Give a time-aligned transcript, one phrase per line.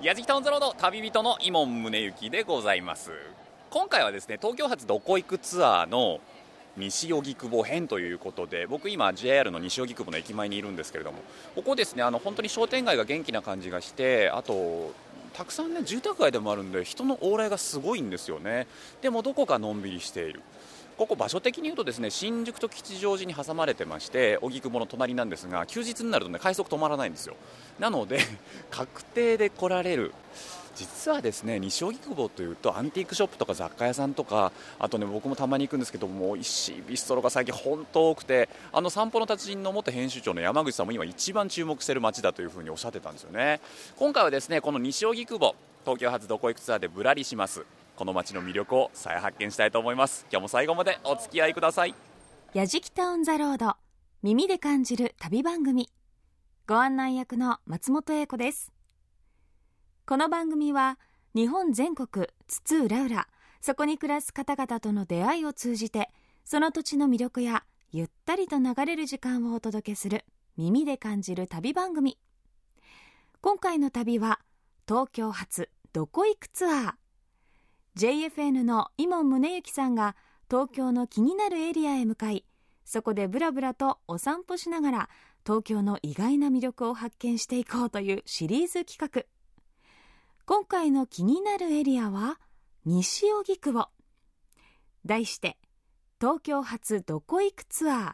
[0.00, 3.10] やじきたオンザロード旅人の伊門宗行でございます。
[3.68, 6.20] 今回はですね東京発どこ行くツアーの
[6.76, 11.18] 西荻窪編ということで僕今 JR の西荻窪の駅前にいるんですけれども
[11.56, 14.94] ここですねあの本当に商店街が元気な感じがしてあと
[15.32, 18.68] たくさんね住宅街でもあるんで人の往来がすごいんですよね。
[19.02, 20.42] でもどこかのんびりしている。
[20.98, 27.36] ここ場所的に言うとですね新宿と吉祥寺に挟まれてまして荻窪の隣なんですが休日になるとね快速止まらないんですよ。
[27.78, 28.18] なので
[28.68, 30.12] 確定で来られる。
[30.74, 43.60] 実はですね西荻窪というとアンティークショップとか雑貨屋さんとかあとね僕もたまに行くんですけども美味しいビストロが最近本当多くてあの散歩の達人の元編集長の山口さんも今一番注目してる街だというふうにおっしゃってたんですよね。
[43.96, 47.64] 今回はですねこの西荻窪東京発どこ行くツアーでぶらりします。
[47.98, 50.24] この街の魅力を再発見したいと思います。
[50.30, 51.96] 今日も最後までお付き合いください。
[52.54, 53.74] やじきたオンザロード
[54.22, 55.90] 耳で感じる旅番組。
[56.68, 58.72] ご案内役の松本英子です。
[60.06, 60.96] この番組は
[61.34, 63.26] 日本全国津々浦々
[63.60, 66.08] そこに暮らす方々との出会いを通じて
[66.44, 70.24] その土地の魅力やゆったりと流れる時間をお届けする
[70.56, 72.16] 耳で感じる旅番組。
[73.40, 74.38] 今回の旅は
[74.86, 76.92] 東京発どこ行くツアー。
[77.98, 80.14] JFN の伊門宗行さんが
[80.48, 82.44] 東京の気になるエリアへ向かい
[82.84, 85.08] そこでブラブラとお散歩しながら
[85.44, 89.24] 東京の意外な魅力を発見していこうというシリーズ企画。
[90.46, 92.38] 今回の気になるエリアは
[92.84, 93.90] 西荻窪。
[95.04, 95.58] 題して
[96.20, 98.12] 東京発どこ行くツアー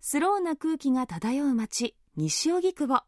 [0.00, 3.04] スローな空気が漂う街西荻窪。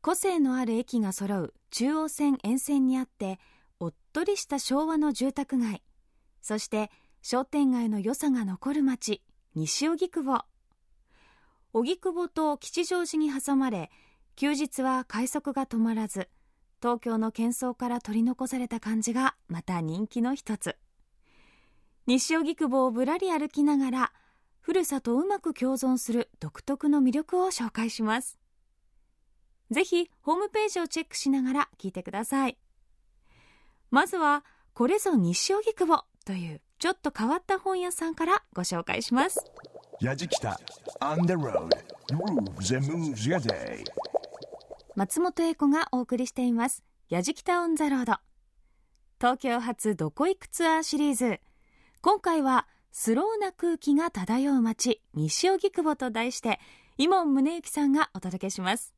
[0.00, 3.38] 個性のある駅が揃う中央線沿線にあって
[3.82, 5.82] おっとりした昭和の住宅街。
[6.40, 6.88] そして
[7.20, 9.22] 商店街の良さが残る街
[9.56, 10.46] 西荻窪。
[11.72, 13.90] 荻窪と吉祥寺に挟まれ
[14.36, 16.28] 休日は快速が止まらず
[16.80, 20.76] 東京の喧騒から取り残された感じがまた人気の一つ。
[22.06, 24.12] 西荻窪をぶらり歩きながら
[24.60, 28.38] 古さとうまく共存する独特の魅力を紹介します。
[29.72, 32.56] ぜひホームページをチェックしながら聞いてください。
[33.92, 34.42] まずは
[34.72, 39.38] これぞ西荻窪というちょっと変わった本屋さんからご紹介します。
[40.00, 40.58] やじきた
[41.00, 41.68] On the road
[42.10, 43.84] Grooves and moves your day.
[44.96, 46.82] 松本英子がお送りしています。
[47.10, 48.14] やじきたオンザロード。
[49.20, 51.40] 東京発どこ行くツアーシリーズ。
[52.00, 56.60] 今回はスローな空気が漂う街西荻窪と題して
[56.96, 58.94] 伊門宗行さんがお届けします。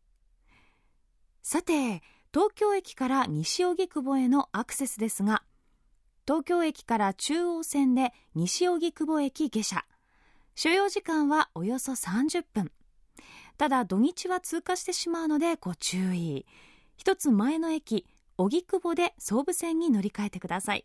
[1.42, 2.00] さて
[2.34, 5.44] 東京駅から西荻窪へのアクセスですが
[6.26, 9.84] 東京駅から中央線で西荻窪駅下車。
[10.56, 12.72] 所要時間はおよそ30分。
[13.56, 16.44] ただ土日は通過してしまうのでご注意。
[16.96, 18.04] 一つ前の駅
[18.36, 20.84] 荻窪で総武線に乗り換えてください。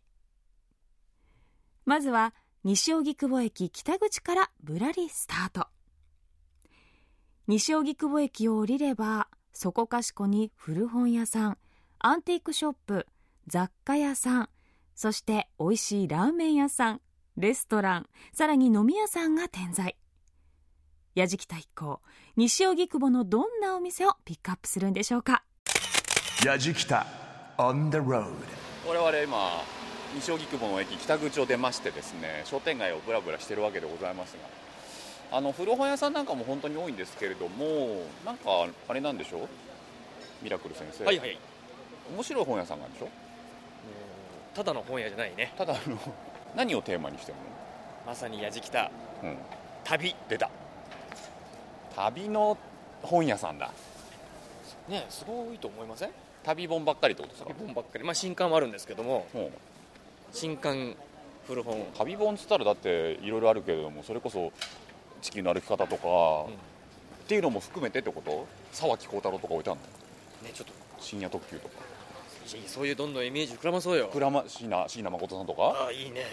[1.84, 5.68] まずは西荻窪駅北口からぶらりスタート。
[7.48, 11.58] 西荻窪駅を降りればそこかしこに古本屋さん
[12.00, 13.08] アンティークショップ
[13.48, 14.50] 雑貨屋さん
[14.96, 17.02] そして美味しいラーメン屋さん
[17.38, 19.96] レストランさらに飲み屋さんが点在。
[21.16, 22.02] 矢敷太一行
[22.38, 25.44] 西荻窪のどんなお店をピックアップするんでしょうか？
[26.46, 27.06] やじきた
[27.58, 28.31] On the road
[28.88, 29.64] 我々今
[30.16, 34.40] 西荻窪の駅北口を出ましてですね商店街をぶらぶらしてるわけでございますが
[35.31, 39.47] あの古本屋さんなんかも本当に多いんですけれどもなんかあれなんでしょう？
[40.41, 41.06] ミラクル先生。
[41.06, 41.38] はいはい。
[42.13, 43.09] 面白い本屋さんなんでしょ
[44.56, 45.53] ただの本屋じゃないね。
[45.57, 45.97] ただあの
[46.56, 47.38] 何をテーマにしてる
[48.07, 48.84] まさにやじきた。
[49.23, 49.38] のうん。
[49.84, 50.50] 旅出た。
[51.95, 52.57] 旅の
[53.03, 53.72] 本屋さんだ。
[54.88, 56.09] ねすごいと思いません？
[56.44, 57.50] 旅本ばっかりってことですか？
[57.53, 58.03] 旅本ばっかり。
[58.03, 59.50] まあ新刊もあるんですけどもうん。
[60.31, 60.95] 新刊
[61.45, 61.85] 古本。
[61.97, 64.51] 旅本っつったらだっていろいろあるけれどもそれこそ
[65.22, 66.52] 地球の歩き方とか、
[67.24, 68.47] っていうのも含めてってこと？
[68.72, 69.80] 沢木耕太郎とか置いてある
[70.41, 70.47] の？
[70.47, 70.74] ねちょっと。
[71.00, 71.75] 深夜特急とか。
[72.68, 74.10] そういうどんどんイメージ膨らまそうよ。
[74.12, 75.62] 倉間椎名椎名誠さんとか？
[75.63, 76.24] ああいいね。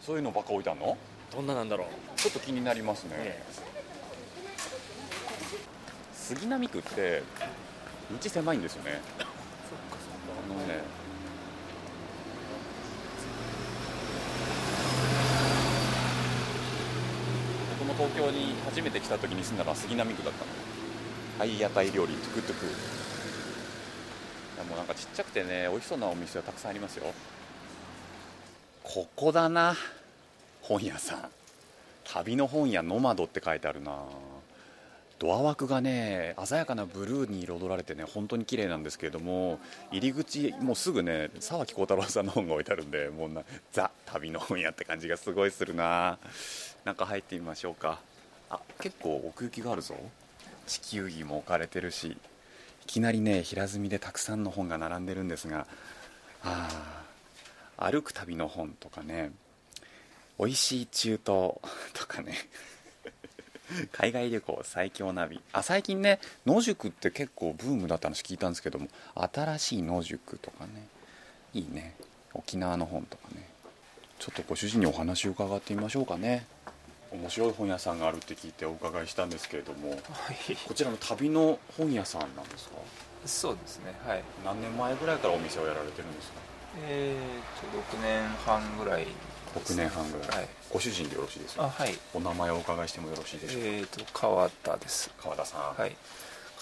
[0.00, 0.96] そういうのばっか置いてあるの？
[1.32, 1.86] どんななんだろう。
[2.18, 3.16] ちょっと気になりますね。
[3.16, 3.42] ね。
[6.14, 7.22] 杉並区って
[8.22, 9.00] 道狭いんですよね。
[9.18, 9.24] あ
[10.48, 10.80] のね
[18.02, 20.50] 東京に初めて来た時に住んだのは杉並区だったの。
[21.38, 22.66] はい屋台料理トゥクトゥク。
[24.68, 27.04] もうなんかちっちゃくてね美味しそうなお店がたくさんありますよ。
[28.82, 29.76] ここだな。
[30.62, 31.28] 本屋さん。
[32.02, 33.92] 旅の本屋ノマドって書いてあるな。
[35.20, 39.60] ドア枠がね鮮やかなブルーに彩られてね本当に綺麗なんですけれども
[39.92, 46.18] 入り口もうすぐね沢木耕太郎さんの本が置いてあるんでもうなザ旅の本屋って感じがすごいするな
[46.84, 48.00] 中入ってみましょうか。
[48.50, 49.94] あ結構奥行きがあるぞ。
[50.66, 52.16] 地球儀も置かれてるしい
[52.86, 55.66] きなりね平積みでたくさんの本が並んでるんですが
[56.44, 57.02] あ
[57.76, 59.32] 歩く旅の本とかね
[60.38, 61.20] 美味しい中東
[61.94, 62.34] とかね
[63.92, 65.40] 海外旅行最強ナビ。
[65.52, 70.86] あ最近ね野宿って結構ブームだった話聞いたんですけども新しい野宿とかね
[71.54, 71.94] いいね。
[72.34, 73.48] 沖縄の本とかね。
[74.18, 76.46] ちょっとご主人にお話を伺ってみましょうかね。
[77.12, 82.76] 面白い本屋さんがあるって聞いてお伺いしたんですけれどもはい、こちらの旅の本屋さんなんですか？
[83.26, 83.94] そうですね。
[84.06, 84.22] はい。
[84.44, 86.40] 何年前ぐらいからお店をやられてるんですか？
[86.88, 89.10] えーと6年半ぐらいで
[89.66, 90.48] す6年半ぐらい、はい。
[90.70, 91.94] ご主人でよろしいですかあはい。
[92.14, 95.10] お名前をお伺いしてもよろしいでしょうか、えーと川田です。
[95.22, 95.94] 川田さん、はい。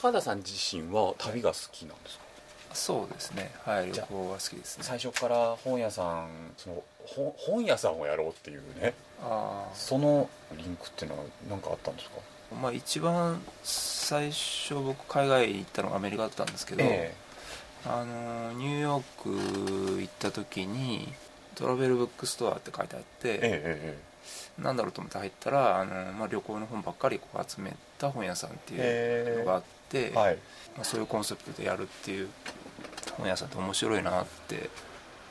[0.00, 2.25] 川田さん自身は旅が好きなんですか？
[2.73, 3.51] そうですね。
[3.65, 4.85] はい旅行は好きですね。
[4.85, 12.17] 最初から本屋さんその本本屋さんをやろうっていうねあそのリンクっていうのは何かあったんですか？
[12.53, 17.15] あまあ一番最初僕海外行ったのがアメリカだったんですけど、え
[17.87, 21.09] あのニューヨーク行った時に
[21.55, 23.99] トラベルブックストアって書いてあって、ええ
[24.59, 30.13] えなんだろうと思って入ったらあの、まあ、旅行の本ばっかりこう集めた本屋さんっていうのがあって、え。
[30.15, 30.39] はい。
[30.77, 32.29] まあ、そういうコンセプトでやるっていう
[33.21, 34.63] 本屋さんって面白いなって、ま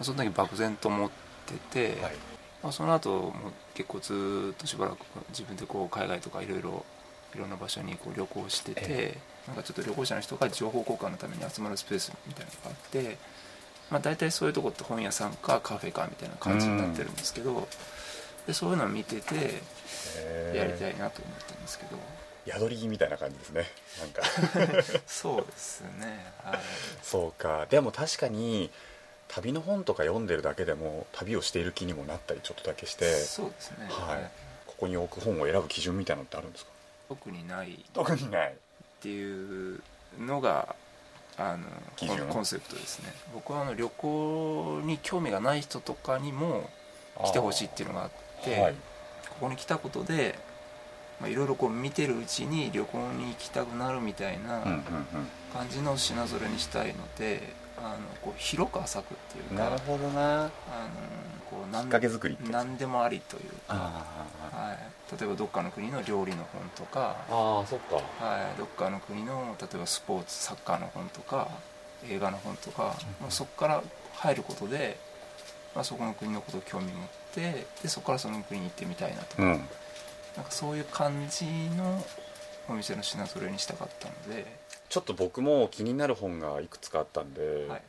[0.02, 1.10] あその時漠然と思っ
[1.46, 2.14] てて、はい。
[2.62, 3.34] まあ、その後も
[3.74, 4.98] 結構ずーっとしばらく
[5.30, 6.84] 自分でこう海外とかいろいろ
[7.34, 13.18] いろんな場所にこう旅行してて、えなんかちょっと旅行者の人が情報交換のために集まるスペースみたいなのがあって、
[13.90, 17.68] まあ、大体そういうとこって本屋さんかカフェかみたいな感じになってるんですけど、
[18.46, 19.62] でそういうのを見てて
[20.18, 21.98] えやりたいなと思ったんですけど、
[22.48, 23.66] 宿りみたいな感じですね。
[24.00, 24.22] なんか。
[25.08, 26.32] そうですね。
[26.44, 26.60] はい。
[27.04, 27.66] そうか。
[27.70, 28.70] でも確かに
[29.28, 34.32] 旅の本とか読んでるだけでも旅をしている気にもなったりちょっとだけしてそうですね、はい。
[34.66, 36.72] ここに置く本を選ぶ基準みたいなのってあるんですか？
[37.10, 37.74] 特にない。
[37.74, 38.56] っ特にない。
[39.02, 39.82] ていう
[40.20, 40.76] のが
[41.38, 41.66] あの
[41.96, 42.28] 基準？
[42.28, 43.14] コンセプトですね。
[43.34, 46.70] 僕はあの旅行に興味がない人とかにも
[47.24, 48.12] 来てほしいっていうのがあっ
[48.44, 48.76] てはい。
[49.30, 50.49] ここに来たことでまあ
[51.27, 54.62] いろいろこう見てるうちに旅行に行きたくなるみたいな
[55.54, 60.44] 感じの品揃えにしたいのであのこう広く浅くっていうかなるほどな。
[60.44, 60.50] あの
[61.50, 64.25] こう何きっかけ作り何でもありというか、あ
[64.56, 67.95] はい、例えばどっかの国の料理の本とか、ああそっか。
[67.95, 71.50] はい、どっかの国の例えばスポーツサッカーの本とか
[72.07, 73.83] 映画の本とか、まあ、そこから
[74.13, 74.98] 入ることで、
[75.74, 79.69] まあ、そこの国のことを興味持ってでそこからその国に行ってみたいなとか,、うん
[80.40, 81.44] なんかそういう感じ
[81.76, 82.02] の
[82.70, 84.46] お店の品揃えにしたかったので、
[84.88, 87.82] ちょっと僕も気になる本がいくつかあったんで、はい、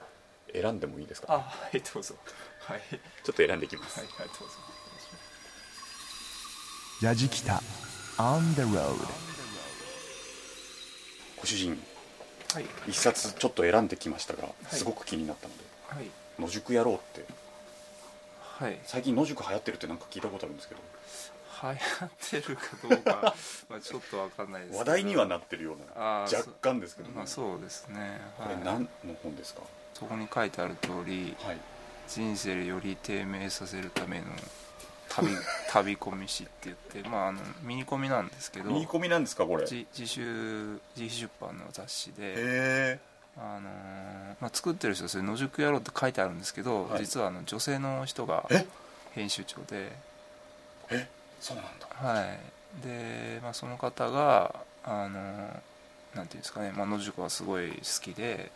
[0.61, 1.33] 選んでもいいですか？
[1.33, 2.17] あはいどうぞ。
[2.59, 2.89] はい、はい、
[3.23, 4.35] ちょっと選んでいきます、はいどうぞ。
[7.03, 7.63] ヤジキタ
[8.19, 8.97] On the road.
[11.39, 11.81] ご主人
[12.53, 12.65] はい。
[12.89, 16.11] 一冊ちょっと選んできましたが、すごく気になったのではい。
[16.41, 17.25] 野宿やろうって。
[18.41, 18.77] はい。
[18.83, 20.81] 最近野宿流行ってるってなんか聞いたことあるんですけど
[21.63, 21.75] 流行
[22.07, 22.11] っ
[22.43, 23.35] てるかどうか
[23.69, 24.79] まあちょっとわかんないですけど。
[24.79, 28.21] 話題にはなってるような若干ですけどね、まあそうですね。
[28.37, 29.63] これはい何の本ですか？
[29.95, 31.59] そこに書いてある通りはい。
[32.09, 34.25] 人生より低迷させるための
[35.09, 35.29] 旅
[35.71, 39.63] 旅込み誌って言ってまああのミニコミなんですけど見込みなんですかこれ？
[39.63, 40.21] へ自自主
[40.97, 43.01] 自費出版の雑誌で、え
[43.37, 46.99] あのーまあ、作ってる人はそれ野宿野郎って書いてあるんですけど、はい。
[47.01, 48.67] 実はあの女性の人がえ？
[49.13, 49.93] 編集長で
[50.91, 51.09] え？
[51.41, 51.89] そうなんだ。
[51.91, 52.39] はい。
[52.87, 54.55] で、まあ、その方が
[54.85, 55.19] あの
[56.15, 58.51] なんていうんですかね、まあ、野宿はすごい好きで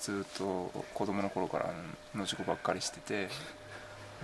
[0.00, 1.70] ずっと子供の頃から
[2.14, 3.28] 野宿ばっかりしてて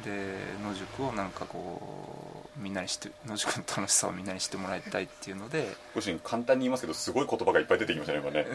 [0.05, 8.47] で野宿をなんかこうみんなに知って野宿の楽しさをみんなに知ってもらいたいっていうので、ご主人簡単に言いますけどすごい言葉がいっぱい出てきましたね今ね。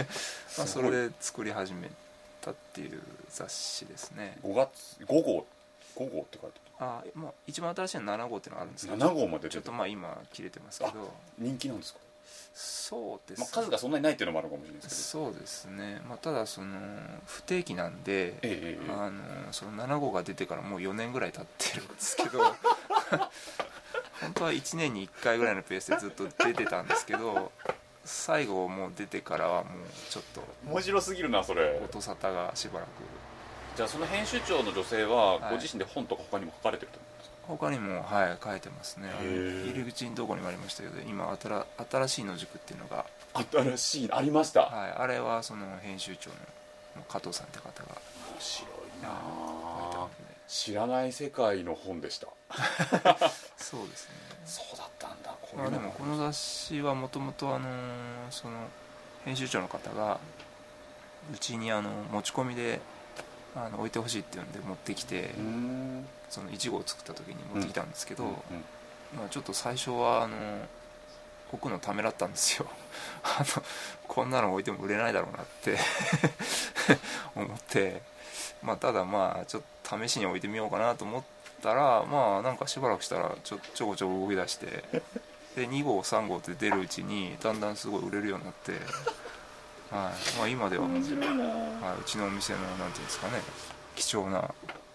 [0.56, 1.90] まあ、それで作り始め
[2.40, 4.38] たっていう雑誌ですね。
[4.42, 5.46] 5月5号
[5.96, 9.50] 5号って書いてあ、まあ、一番新しいのは7号っていうのがあるんですけど7号まで出てる。
[9.50, 10.92] ちょっとまあ今切れてますけど
[11.38, 12.00] 人気なんですか、
[12.54, 16.78] そうですまあ、数がそんなにないっていうのもあるかもしれないですそうですね、まあ、ただその
[17.26, 22.40] 不定期なんで、けどええあのその7号が出てからもう4年ぐらい経ってるんですけど
[24.20, 27.52] 本当は1年に1回ぐらいのペースでずっと出てたんですけど
[28.04, 29.72] 最後もう出てからはもう
[30.10, 31.80] ちょっとえ面白すぎるなそれ。
[31.84, 32.90] 音沙汰がしばらく
[33.76, 35.50] じゃあその編集長の女性ははい。
[35.50, 39.10] ご自身で本とか他にも書かれてると思うんですか、他にもはい書いてますね。
[39.20, 43.04] 入り口のところにもありましたけど今新新しい野宿っていうのが、
[43.52, 44.16] 新しいの？
[44.16, 44.62] ありました？
[44.62, 48.00] はい、あれはその編集長の加藤さんって方が。
[48.32, 52.28] 面白いなので知らない世界の本でした。
[53.58, 54.14] そうですね。
[54.46, 55.34] そうだったんだ。
[55.42, 57.68] こまあ、でもこの雑誌はもともとあの
[58.30, 58.56] その
[59.24, 60.18] 編集長の方が
[61.34, 62.80] うちにあの持ち込みで
[63.56, 65.30] あの置いてほしいっていうんで持ってきて
[66.28, 68.30] その1号を作った時に持ってきたんですけど、うん
[69.16, 70.36] まあ、ちょっと最初はあの
[71.52, 72.66] 置くのためらったんですよ。
[73.22, 73.62] あの
[74.08, 75.78] こんなの置いても売れないだろうなって
[77.34, 78.02] 思って、
[78.62, 81.22] まあ、ただまあちょっと試しに置いてみようかなと思っ
[81.62, 84.66] たらまあなんかしばらくしたらちょちょこちょこ動き出して
[85.54, 88.72] で2号3号って出るうちにだんだんすごい売れるようになって、
[89.96, 90.38] はい。
[90.38, 93.40] まあ、今でははい、うちのお店のなんていうんですかね。
[93.94, 94.54] 貴重な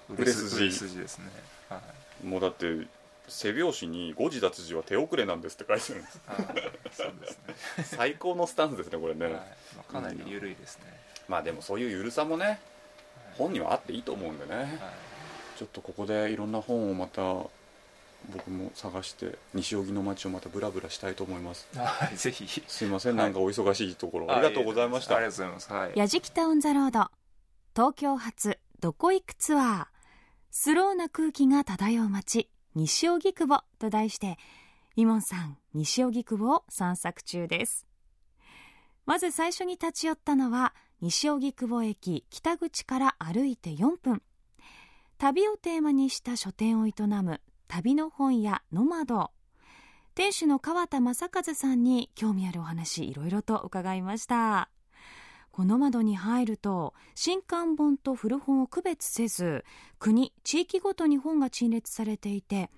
[0.09, 0.99] 売れ筋売れ筋。
[0.99, 1.25] ですね、
[1.69, 1.81] は
[2.23, 2.25] い。
[2.25, 2.87] もうだって
[3.27, 6.21] 背拍子に誤字脱字は手遅れなんですって書いてあるんです。
[6.27, 7.85] はい、そうですね。
[7.97, 9.33] 最高のスタンスですねこれね、はい。
[9.33, 9.41] ま
[9.89, 12.59] あ、かなり緩いですね、まあでもそういうゆるさもね
[13.37, 14.55] 本にはあっていいと思うんでね。
[14.55, 14.69] はい。
[15.57, 17.21] ちょっとここでいろんな本をまた
[18.29, 21.67] 僕も探して西荻の街をまたブラブラしたいと思います。
[21.77, 22.63] はい、ぜひ。
[22.67, 23.25] すいません、はい。
[23.25, 25.15] なんかお忙しいところありがとうございました。
[25.15, 25.73] ありがとうございます。
[25.73, 25.91] はい。
[25.95, 27.09] やじきたオンザロード。
[27.75, 29.85] 東京発どこ行くツアー
[30.49, 34.37] スローな空気が漂う街西荻窪と題して
[34.95, 37.87] イモンさん西荻窪を散策中です。
[39.05, 44.21] まず最初に立ち寄ったのは西荻窪駅北口から歩いて4分。
[45.17, 47.41] 旅をテーマにした書店を営む
[47.73, 49.31] 旅の本屋ノマド。
[50.13, 54.69] 店主の川田正和さんに興味あるお話いろいろと伺いました。
[55.51, 59.63] この窓に入ると新刊本と古本を区別せず
[59.99, 62.69] 国地域ごとに本が陳列されていて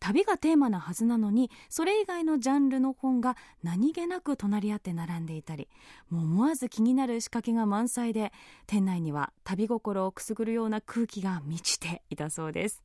[0.00, 5.68] 旅がテーマなはずなのにそれ以外のジャンルの本が何気なく隣り合って並んでいたり
[6.08, 8.32] もう思わず気になる仕掛けが満載で
[8.66, 12.82] 店内には旅心をくすぐるような空気が満ちていたそうです。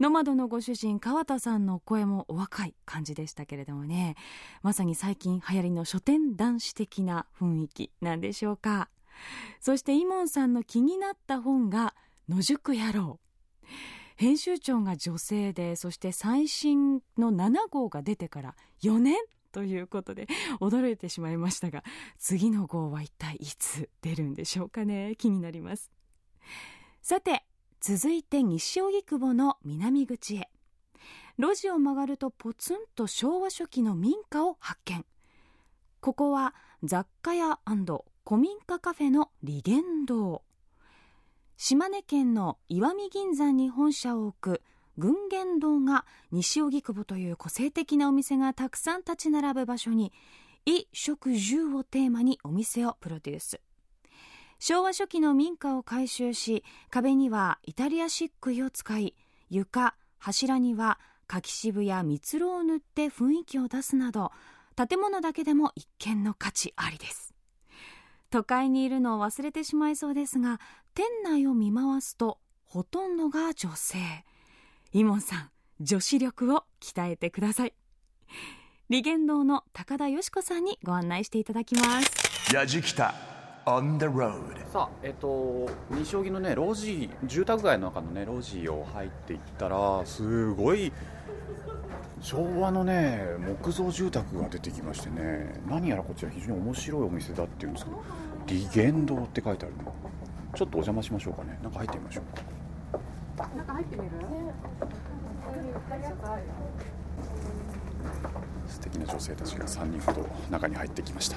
[0.00, 4.14] ノマドのご主人川田さんの声もお若い感じでしたけれどもね。
[4.62, 8.90] まさに最近流行りの書店男子的な雰囲気なんでしょうか。
[9.60, 11.96] そしてイモンさんの気になった本が
[12.28, 13.18] 「野宿野郎」
[14.16, 19.16] 編集長が女性でそして最新の7号が出てから4年
[19.50, 20.28] ということで
[20.60, 21.82] 驚いてしまいましたが
[22.18, 25.14] 次の号は一体いつ出るんでしょうかね。
[25.18, 25.90] 気になります。
[27.02, 27.44] さて
[27.80, 30.50] 続いて西荻窪の南口へ。
[31.38, 35.06] 路地を曲がるとポツンと昭和初期の民家を発見。
[36.00, 37.60] ここは雑貨屋
[38.24, 40.42] 古民家カフェの利元堂。
[41.56, 44.62] 島根県の石見銀山に本社を置く
[44.96, 50.12] 群言堂が西荻窪という個性的なお店がたくさん立ち並ぶ場所に
[50.66, 53.60] 衣食住をテーマにお店をプロデュース。
[54.58, 59.14] 昭和初期の民家を改修し壁にはイタリア漆喰を使い
[59.50, 60.98] 床柱には
[61.28, 64.32] 柿渋や蜜ろを塗って雰囲気を出すなど
[64.76, 67.34] 建物だけでも一見の価値ありです。
[68.30, 70.60] 都会にいるのを忘れてしまいそうですが
[70.94, 73.98] 店内を見回すとほとんどが女性。
[74.92, 75.50] イモンさん
[75.80, 77.74] 女子力を鍛えてください。
[78.88, 82.54] 利元堂の高田よし子さんにご案内していただきます。
[82.54, 83.37] やじきた。
[83.68, 84.58] On the road.
[84.72, 90.92] さあえっと西荻のね路地住宅街の中のね路地を入っていったらすごい
[92.20, 93.22] 昭和のね
[93.62, 95.60] 木造住宅が出てきましてね。
[95.68, 98.02] 何やらこちら非常に面白いお店だっていうんですけど
[98.46, 99.94] 利元堂って書いてあるの。
[100.54, 101.58] ちょっとお邪魔しましょうかね。
[101.62, 102.58] 中入ってみましょうか。
[108.66, 111.36] 素敵な女性たちが3人ほど中に入ってきました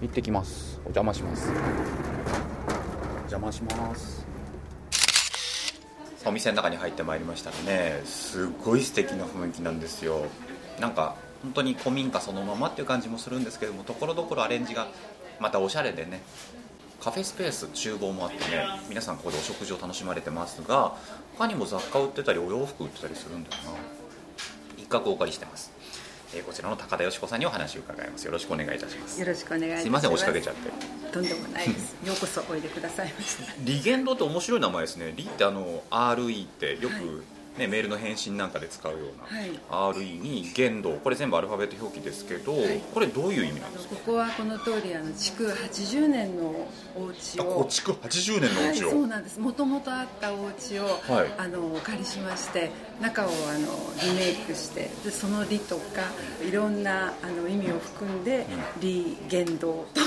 [0.00, 0.78] 行ってきます。
[0.84, 1.50] お邪魔します。
[3.22, 4.26] 邪魔します。
[6.24, 10.26] お店の中に入ってまいりましたねすごい素敵な雰囲気なんですよ。
[10.78, 14.88] なんか本当に古民家そのままっていう感じもするんですけどもところどころアレンジが
[15.40, 16.20] またおしゃれでね
[17.00, 20.96] カフェスペース厨房もあってね皆さんここでお食事を楽しまれてますが
[21.38, 23.70] 他にも雑貨売ってたりお洋服売ってたりするんだよな。
[24.76, 25.70] 一角お借りしてます、
[26.34, 28.24] えーこちらの高田よし子さんにお話を伺います。
[28.24, 29.20] よろしくお願いいたします。
[29.20, 29.82] よろしくお願いす。
[29.82, 30.70] すいません押しかけちゃって。
[31.12, 31.96] とんでもないです。
[32.04, 33.52] ようこそおいでくださいました。
[33.60, 35.14] リゲンドって面白い名前ですね。
[35.16, 37.00] リってあの RE ってよはい。
[37.00, 37.24] く
[37.58, 39.96] ね、メールの返信なんかで使うような、はい。
[39.96, 42.80] RE に限度これ全部アルファベット表記ですけど、はい。
[42.94, 43.96] これどういう意味なんですか？
[43.96, 49.40] ここはこの通りあの築80年のお家あをこ築80年のおはい、家を、そうなんです。
[49.40, 51.34] もともとあったお家を、はい。
[51.36, 52.70] あのお借りしまして
[53.00, 53.68] 中をあの
[54.02, 56.02] リメイクしてでその「理」とか
[56.46, 58.46] いろんなあの意味を含んで
[58.80, 60.00] 「理言動」と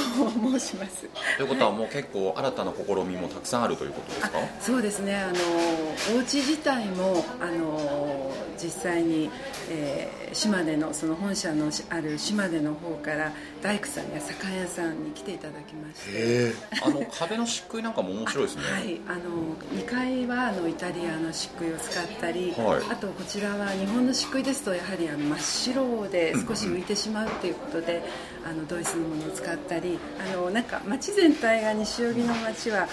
[0.60, 1.07] 申します。
[1.38, 4.39] ということはもう結構新たな試みもたくさんあるということですか？
[4.62, 5.15] そうですね。
[5.15, 5.39] あの
[6.15, 8.31] お家自体もあの
[8.62, 9.29] 実際に、
[9.69, 16.53] えー島根のその本社のある島根の方から大工さんや酒屋さんに来ていただきまして。
[16.81, 19.19] あの 壁の漆喰なんかも面白いですね、はい、あの
[19.77, 28.03] 2階はあのイタリアの漆喰を使ったり、はいあとこちらは日本の漆喰ですとやはりあの真っ白で少し浮いてしまうということで、
[28.45, 32.88] あのドイツのものを使ったりあのなんか街全体が西荻の街は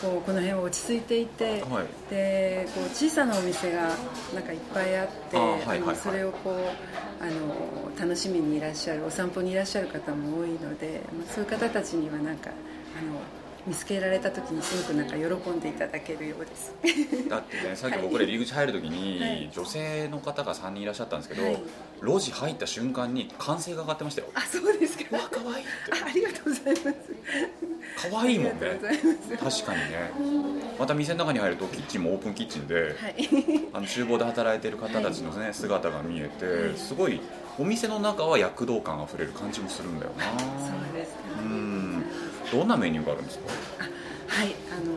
[0.00, 1.86] こうこの辺は落ち着いていて、はい。
[2.10, 3.90] でこう小さなお店が
[4.34, 6.56] なんかいっぱいあってあはいはいそれをこう
[7.22, 12.52] あの楽しみにいらっしゃるお散歩にいらっしゃる方も多いので、まあ、そういう方たちにはなんかあ
[13.04, 13.20] の
[13.66, 16.72] 見つけられた時にすごくなんか喜んでいただけるようです。
[17.28, 19.50] だってねさっき僕ら入り口入るときに、はい。
[19.52, 21.62] 女性の方が3人いらっしゃったんですけど、はい
[22.02, 24.28] 路地入った瞬間に歓声が上がってましたよ。
[24.34, 25.16] あそうですか。
[25.16, 25.70] わ可愛いって。
[25.92, 28.10] あありがとうございます。
[28.10, 28.78] 可愛いもんね。
[29.40, 30.10] 確かにね。
[30.78, 32.94] また店の中に入るとキッチンもオープンキッチンで、はい。
[33.72, 37.18] あの厨房で働いてる方たちのね、姿が見えてすごい
[37.58, 40.24] お店の中は躍動感あふれる感じもするんだよな。
[40.38, 41.20] そうですか。
[41.40, 41.75] うん
[42.52, 43.52] どんなメニューがあるんですか？
[44.28, 44.92] はいあの、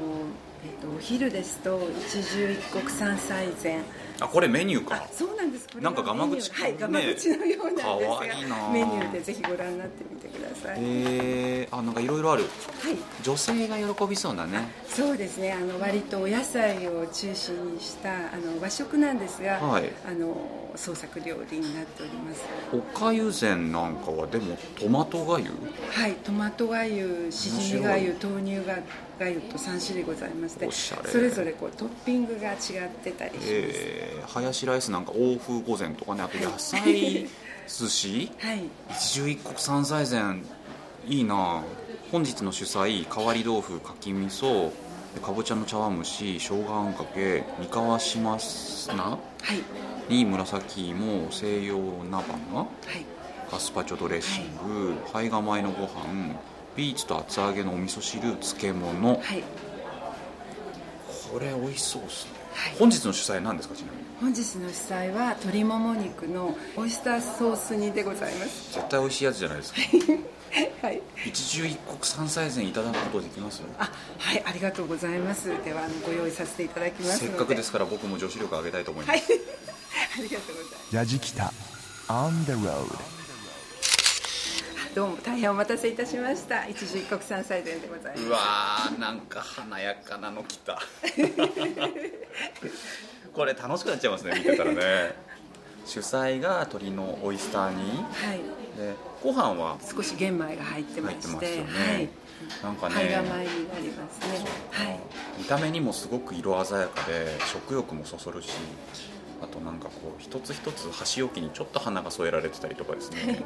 [0.65, 3.81] えっとお昼ですと一汁一国三菜膳。
[4.21, 4.95] あこれメニューか。
[4.95, 5.67] あそうなんです。
[5.79, 12.43] なんかガマ口はいねガマ口のようなんですがメニューでぜひご覧になってみてください、えー、あなんかいろいろある。
[12.43, 12.47] は
[12.91, 12.97] い。
[13.23, 14.67] 女性が喜びそうだね。
[14.87, 15.53] そうですね。
[15.53, 19.91] あの割とお野菜を中心にしたあの和食なんですが、はい。
[20.07, 20.35] あの
[20.75, 22.43] 創作料理になっております。
[22.73, 25.45] おかゆ膳なんかはでもトマトがゆ
[25.91, 28.77] はいトマトがゆしじみがゆ豆乳が
[29.19, 32.57] がゆと3種類ございましてそれぞれこうトッピングが違っ
[33.03, 37.27] てたりします、えー、ハヤシライスなんか欧風御膳とかねあと野菜
[37.69, 38.31] 寿司。
[38.39, 38.63] はい。
[38.89, 40.43] 一汁一国三菜膳
[41.07, 41.63] いいな。
[42.11, 44.71] 本日の主菜変わり豆腐かき味噌
[45.23, 49.17] かぼちゃの茶碗蒸し生姜あんかけ三河島砂は
[50.09, 50.13] い。
[50.13, 53.05] に紫芋西洋菜花はい。
[53.51, 56.35] ガスパチョドレッシング胚芽米のご飯
[56.75, 59.09] ビーツと厚揚げのお味噌汁漬物。
[59.09, 59.43] はい。
[61.31, 62.75] これ美味しそうですね、はい。
[62.79, 64.03] 本日の主菜何ですかちなみに？
[64.19, 68.73] 本日の主菜は鶏もも肉のオイスターソース煮でございます。
[68.73, 69.79] 絶対美味しいやつじゃないですか。
[70.81, 71.01] はい。
[71.27, 75.49] 一汁一国三菜膳いただくことできますあはいありがとうございます。
[75.63, 77.27] ではあのご用意させていただきますので。
[77.27, 79.21] せっかくですから僕も女子力上げたいと思います、はい。
[80.17, 81.09] ありがとうございます
[84.95, 86.67] どうも大変お待たせいたしました。
[86.67, 88.25] 一汁一国三菜膳でございます。
[88.25, 90.81] うわーなんか華やかなの来た。
[93.31, 95.13] これ楽しくなっちゃいますね見てたらね。
[95.85, 98.03] 主菜が鶏のオイスター煮。
[98.03, 98.39] はい。
[98.77, 99.77] でご飯は？
[99.79, 102.09] 少し玄米が入ってま入ってしてますよね、はい。
[102.63, 102.95] なんかね。
[103.05, 103.21] にな
[103.79, 104.39] りますね。
[104.71, 104.99] はい。
[105.37, 108.49] 見た目にもすごく色鮮やかで食欲もそそるし
[109.39, 113.43] あとなんかこう一つ一つ箸置きにちょっと花が添えられてたりとかですね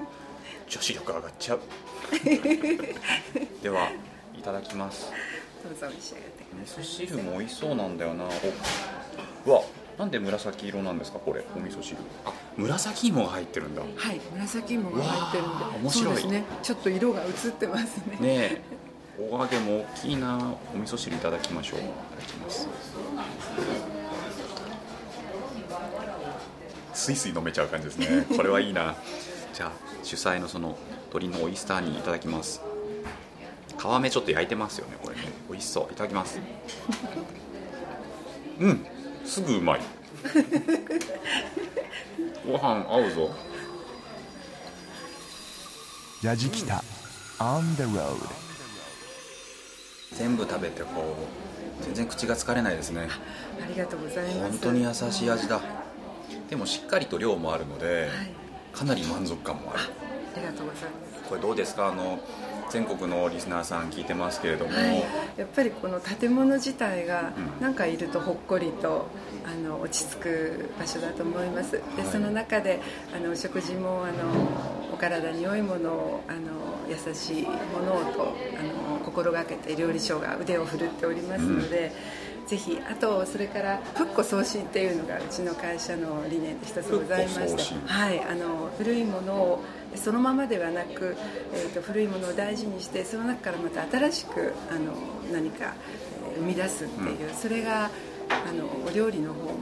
[0.67, 1.60] 女子力上がっちゃう。
[3.62, 3.89] では
[4.38, 5.12] いただきます。
[5.63, 6.84] どうぞ召し上がってください。
[6.84, 8.25] 味噌汁も美味しそうなんだよな。
[9.45, 9.62] おうわ
[9.97, 11.97] なんで紫色なんですかこれお味噌汁。
[12.25, 13.82] あ紫芋が入ってるんだ。
[13.84, 15.79] ねはい紫芋が入ってるんで。
[15.79, 16.15] 面白い。
[16.15, 16.43] ですね。
[16.62, 18.17] ちょっと色が映ってますね。
[18.21, 18.62] え。
[19.19, 20.56] お揚げも大きいな。
[20.73, 21.79] お味噌汁いただきましょう。
[21.79, 22.67] いただきます。
[26.93, 28.25] スイスイ飲めちゃう感じですね。
[28.36, 28.95] これはいいな
[29.53, 30.75] じゃあ主菜のその
[31.13, 32.59] 鶏のオイスターにいただきます。
[33.77, 35.21] 皮目ちょっと焼いてますよねこれね。
[35.47, 35.93] 美味しそう。
[35.93, 36.39] いただきます。
[38.59, 38.85] うん。
[39.23, 39.81] すぐうまい。
[42.47, 43.29] ご飯合うぞ。
[46.23, 46.83] ヤジキタ
[47.37, 48.17] On the road
[50.13, 51.15] 全部食べてこ
[51.81, 53.07] う全然口が疲れないですね。
[53.61, 54.39] ありがとうございます。
[54.39, 55.61] 本当に優しい味だ。
[56.49, 58.42] でもしっかりと量もあるのではい
[58.73, 59.79] かなり満足感もある。
[60.36, 60.89] ありがとうございま
[61.21, 61.29] す。
[61.29, 61.88] これどうですか？
[61.88, 62.19] あの
[62.69, 65.03] 全国のリスナーさん聞いてますけれども、はい、
[65.38, 67.62] やっぱりこの建物自体がうん。
[67.62, 69.07] なんかいるとほっこりと
[69.45, 71.73] あの落ち着く場所だと思います。
[71.73, 72.12] で、はい。
[72.12, 72.81] その中で
[73.15, 74.13] あのお食事もあの
[74.91, 76.39] お体に良いものをあの
[76.89, 77.51] 優しいも
[77.86, 81.91] のをとあの心がけて料理長が腕を振るっておりますので、
[82.47, 87.79] ぜひあとそれから復古送信っていうのがうちの会社の理念で一つございまして復古送信。
[87.86, 89.63] はいあの古いものを
[89.95, 91.15] そのままではなく、
[91.53, 94.93] えー、と古いものを大事にしてその中からまた新しくあの
[95.32, 99.53] 何か、えー生み出すっていう、それがあのお料理の方も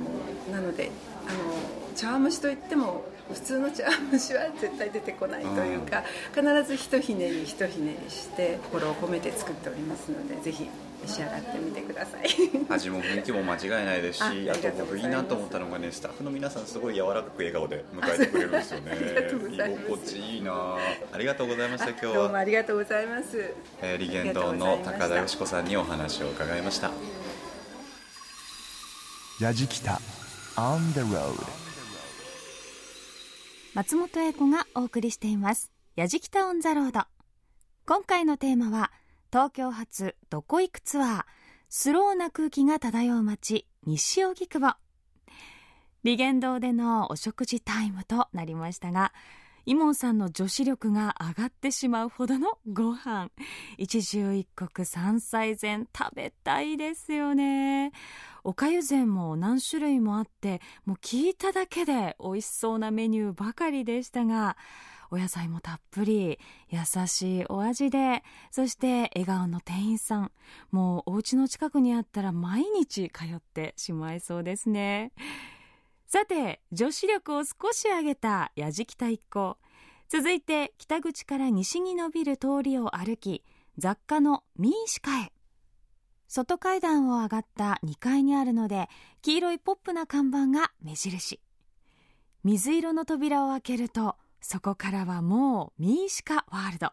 [0.51, 0.91] なので
[1.27, 10.69] あの茶碗蒸しといっても普通の茶碗蒸しは絶対出てこないというか、必ずひとひねりひとひねりして心を込めて作っておりますのでぜひ
[11.03, 12.27] 召し上がってみてください。
[12.69, 18.93] 味も雰囲気も間違いないですしあと僕いいなと思ったのがねスタッフの皆さんすごい柔らかく笑顔で迎えてくれるんですよね。
[19.51, 20.77] 居心地いいな。
[21.11, 23.53] ありがとうございました今日どうもは、ありがとうございます。
[23.81, 26.91] えー、リゲン堂の高田よし子さんにお話を伺いました。
[29.39, 29.99] やじきた
[30.55, 31.33] On the road
[33.73, 37.05] 松本英子がお送りしています「やじきた On the Road」
[37.87, 38.91] 今回のテーマは
[39.31, 41.23] 東京発どこ行くツアー
[41.69, 44.75] スローな空気が漂う街西荻窪。
[46.03, 49.13] 利玄堂でのお食事タイムとなりましたが
[49.65, 53.29] イモンさんの女子力が上がってしまうほどのご飯。
[53.77, 57.93] 一汁一国三菜膳食べたいですよね。
[58.43, 64.57] おかゆ膳も何種類もあってもう聞いただけで美味しそうなメニューばかりでしたが
[65.11, 70.31] お野菜もたっぷり優しいお味でそして笑顔の店員さん。
[70.71, 75.11] もうお家の近くにあったら毎日通ってしまいそうですね。
[76.07, 79.57] さて女子力を少し上げたやじきた一行。
[80.07, 83.43] 続いて北口から西に伸びる通りを歩き
[83.77, 85.33] 雑貨のミーシカへ。
[86.29, 88.87] 外階段を上がった2階にあるので
[89.21, 91.41] 黄色いポップな看板が目印。
[92.45, 96.91] 水色の扉を開けるとそこからはもうミーシカワールド。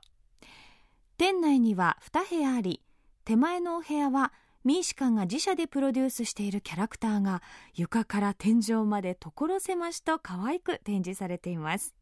[1.17, 2.81] 店内には2部屋あり
[3.25, 4.33] 手前のお部屋は
[4.65, 7.43] ミーシカが自社でプロデュースしているキャラクターが
[7.75, 11.95] 床から天井まで所狭しと可愛く展示されています。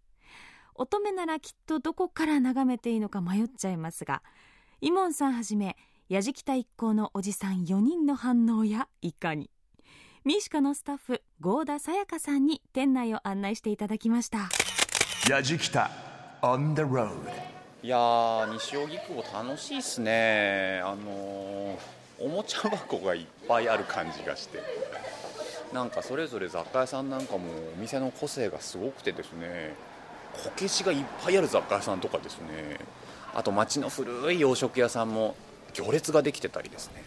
[0.74, 4.22] 乙女ならきっとどこから眺めていいのか迷っちゃいますが
[4.82, 5.76] イモンさんはじめ
[6.10, 9.50] やじきた一行のおじさん4人の反応やいかに。
[10.24, 14.48] ミーシカのスタッフ合田さやかさんに店内を案内していただきました。
[15.28, 15.90] やじきた
[16.40, 17.10] On the road
[17.82, 20.80] いや西荻窪楽しいっすね。
[20.84, 21.76] あのー
[22.18, 24.62] おもちゃ箱がいっぱいある感じがして。
[25.72, 29.74] なんかそれぞれ雑貨屋さんなんかもお店の個性がすごくてですね。
[30.32, 32.78] こけしがいっぱいある雑貨屋さんとかですね。
[33.34, 35.34] あと町の古い洋食屋さんも
[35.74, 37.02] 行列ができてたりですね。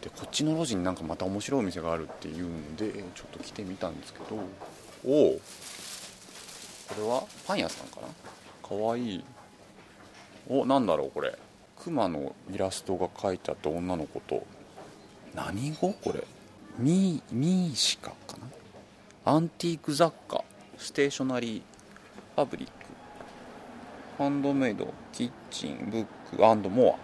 [0.00, 4.36] でこっちの路地になんかまた面白いお店があるっていうんでちょっと来てみたんですけど。
[5.06, 5.40] おお
[6.88, 7.24] これは？
[7.46, 8.08] パン屋さんかな？
[8.68, 9.24] かわいい。
[10.48, 11.38] おなんだろうこれ。
[11.78, 14.46] クマのイラストが描いてあった女の子と。
[15.34, 15.92] 何語？
[15.92, 16.24] これ。
[16.78, 18.36] ミーミーシカか
[19.24, 19.32] な？
[19.32, 20.44] アンティーク雑貨。
[20.76, 21.62] ステーショナリー
[22.36, 22.72] ファブリック。
[24.18, 24.92] ハンドメイド。
[25.12, 25.88] キッチン。
[25.90, 26.68] ブック。
[26.68, 26.98] モ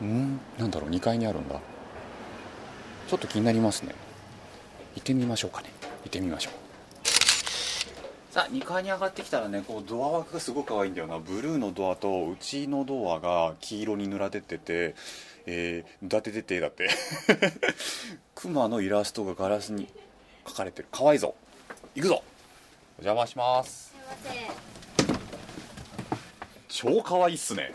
[0.00, 0.04] ア。
[0.04, 0.40] うん？
[0.58, 1.60] なんだろう2階にあるんだ。
[3.06, 3.94] ちょっと気になりますね。
[4.94, 5.68] 行ってみましょうかね。
[6.04, 6.63] 行ってみましょう。
[8.34, 11.20] さあ2階に上がってきたらねこうドア枠がすごく可愛いんだよな。
[11.20, 14.96] ブルーのドアと内のドアが黄色に塗られてて
[15.46, 16.88] えー、だてててだって。
[18.34, 19.86] クマのイラストがガラスに
[20.46, 20.88] 描かれてる。
[20.90, 21.36] 可愛いぞ。
[21.94, 22.24] 行くぞ。
[22.98, 23.94] お邪魔します。
[26.66, 27.72] 超可愛いっすね。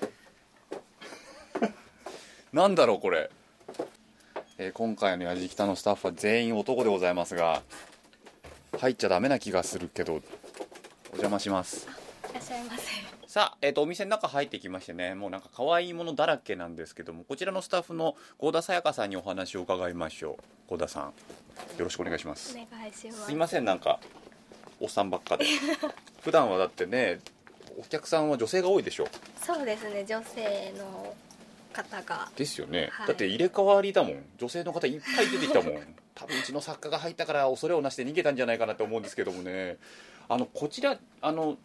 [2.52, 3.30] なんだろうこれ、
[4.58, 7.64] えー今回のやじきたのスタッフは全員男でございますが
[8.78, 10.22] 入っちゃダメな気がするけど
[11.12, 11.88] お邪魔します。
[12.30, 12.84] いらっしゃいませ。
[13.28, 20.38] さあ、えー、とお店の中入ってきましてねもうなんか可愛いものだらけなんですけどもこちらのスタッフの合田さやかさんにお話を伺いましょ
[20.70, 20.74] う。
[20.74, 21.12] 合田さんよ
[21.80, 22.58] ろしくお願いします。
[22.58, 23.26] お願いします。
[23.26, 24.00] すいませんなんか
[24.80, 25.46] おっさんばっかで。
[26.22, 27.20] 普段はだってね
[27.78, 29.08] お客さんは女性が多いでしょ
[29.42, 31.16] そうですね女性の
[31.74, 32.30] 方が。
[32.36, 33.08] ですよね、はい。
[33.08, 34.26] だって入れ替わりだもん。
[34.38, 35.96] 女性の方いっぱい出てきたもん。
[36.16, 39.78] 多分うちの作家が入ったから恐れをなして逃げたんじゃないかなと思うんですけどもね
[40.30, 41.58] あのこちらあの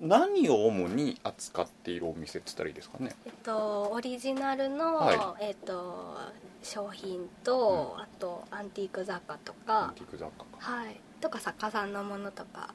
[0.00, 3.14] 何を主に扱っているお店って言ったらいいですかね？
[3.26, 6.16] えっとオリジナルの、はえっと
[6.62, 10.72] 商品と、あとアンティーク雑貨とアンかティーク雑貨か。
[10.72, 11.00] はい。
[11.20, 12.72] とか作家さんのものとか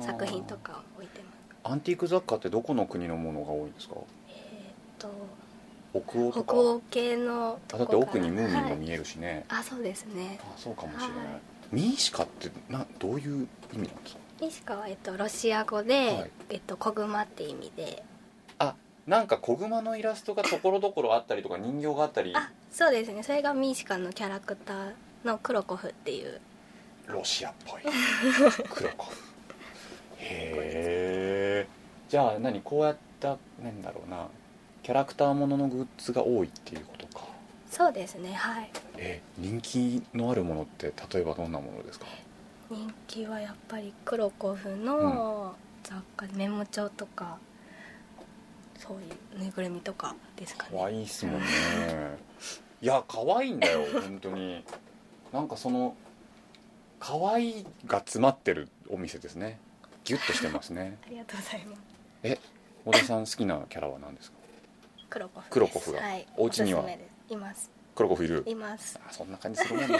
[0.00, 1.36] 作品とか置いてます。
[1.64, 3.96] アンティーク雑貨ってどこの国のものが多いんですか？
[4.28, 4.34] えっ
[4.98, 5.10] と
[5.92, 6.52] 北欧とか。
[6.54, 10.38] 北欧系のあだって奥にムーミンはいが見えるしね、あそうですね。
[10.42, 11.40] あそうかもしれない、はい。
[11.72, 14.20] ミーシカってなどういう意味なんですか？
[14.40, 16.30] ミシカは、えっと、ロシア語で、はい。
[16.50, 18.02] えっと、子熊って意味で。
[18.58, 18.74] あ
[19.06, 22.32] なんか子熊のイラストがところどころあったりとか人形があったり。
[22.34, 23.22] あそうですね。
[23.22, 24.92] それがミーシカのキャラクター
[25.24, 26.40] のクロコフっていう。
[27.06, 27.82] ロシアっぽい。
[28.68, 29.16] クロコフ。
[30.18, 31.68] へえ
[32.08, 34.28] じゃあ何こうやったなんだろうな。
[34.82, 37.24] キャラクターもののグッズが多いっていうことか。
[37.70, 38.32] そうですね。
[38.34, 38.70] はい。
[38.98, 42.06] え人気のあるものって例えばどんなものですか？
[42.70, 47.38] 人気はやっぱりクロコフの雑貨、メモ帳とか
[48.78, 50.70] そういうぬいぐるみとかですかね。
[50.76, 51.46] 可愛いっすもんね。
[52.82, 54.64] いや 可愛いんだよ本当に。
[55.32, 55.94] なんかその
[56.98, 59.58] 可愛いが詰まってるお店ですね。
[60.04, 60.98] ギュッとしてますね。
[61.06, 61.80] ありがとうございます。
[62.22, 62.38] え
[62.84, 64.36] 小田さん好きなキャラは何ですか？
[65.08, 65.52] クロコフです。
[65.52, 66.84] クロコフがはい、お家には？
[67.28, 67.70] います。
[67.94, 68.42] クロコフいる？
[68.46, 68.98] います。
[69.08, 69.98] あそんな感じするもんな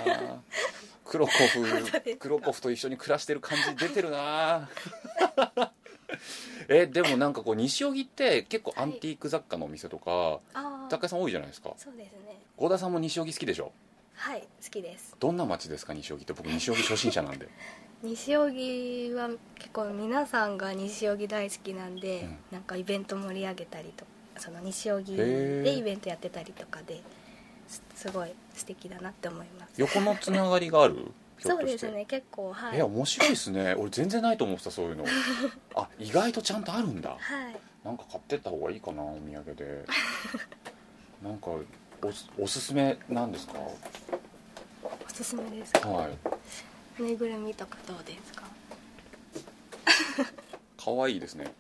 [1.07, 4.69] クロコフクロコフと一緒に暮らしてる感じ出てるな。
[6.69, 11.73] えでもなんかこう西荻って結構アンティーク雑貨のお店とか、ああ雑貨屋さん多いじゃないですか。
[11.77, 12.39] そうですね。
[12.57, 13.73] 合田さんも西荻好きでしょ？
[14.15, 15.15] はい好きです。
[15.21, 16.33] どんな街ですか西荻って？
[16.33, 17.49] 僕西荻初心者なんで。
[18.03, 22.39] 西荻は結構皆さんが西荻大好きなんで、うん。
[22.53, 24.05] なんかイベント盛り上げたりと
[24.39, 27.01] その西荻でイベントやってたりとかで
[27.97, 29.73] すすごい素敵だなって思います。
[29.81, 31.11] 横のつながりがある？
[31.41, 32.79] そうですね結構はい。
[32.79, 33.75] え面白いですね。
[33.75, 35.05] 俺全然ないと思ってたそういうの。
[35.75, 37.17] あ意外とちゃんとあるんだ。
[37.19, 37.57] はい。
[37.85, 39.85] なんか買ってった方がいいかなお土産で。
[41.23, 41.51] なんか
[42.03, 43.55] おすおすすめなんですか？
[43.59, 43.75] お
[45.13, 45.89] すすめですか？
[45.89, 46.19] はい。
[47.03, 48.45] ぬいぐるみとかどうですか？
[50.77, 51.53] 可愛いですね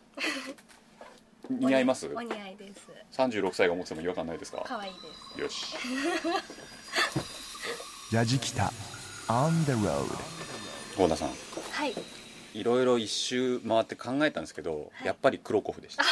[1.50, 2.06] 似合います？
[2.14, 2.88] お似合いです。
[3.12, 4.62] 36歳が持ってても違和感ないですか？
[4.66, 5.40] 可愛いです。
[5.40, 5.76] よし。
[8.12, 8.72] ヤジキタ
[9.28, 10.06] on the road
[10.96, 11.28] 郷田さん。
[11.28, 11.94] はい。
[12.54, 15.06] いろいろ一周回って考えたんですけど、はい。
[15.06, 16.04] やっぱりクロコフでした、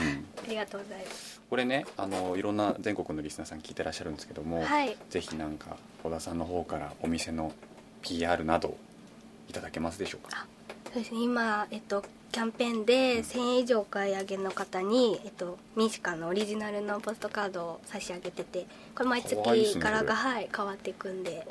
[0.00, 1.40] うん、ありがとうございます。
[1.48, 4.96] これねあのいろんな全国のリスナーさん聞いてらっしゃるんですけども、はい。
[5.10, 7.52] ぜひなんか小田さんの方からお店の
[8.00, 8.76] PR など
[9.48, 10.46] いただけますでしょうか？
[10.92, 11.20] そうですね。
[11.20, 19.36] 今、えっと、キャンペーンで1000円以上お買い上げの方に、えっと、ミシカのオリジナルのポストカードを差し上げててこれ毎月
[19.78, 21.46] 柄が、そはい、変わっていくんで